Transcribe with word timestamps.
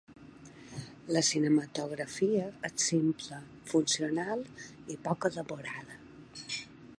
La 1.15 1.21
cinematografia 1.27 2.47
és 2.69 2.87
simple, 2.87 3.41
funcional 3.75 4.43
i 4.95 4.99
poc 5.09 5.29
elaborada. 5.31 6.01